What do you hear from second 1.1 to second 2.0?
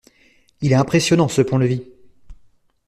ce pont-levis.